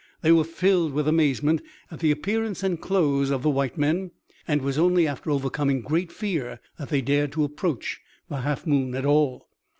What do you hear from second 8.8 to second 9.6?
at all.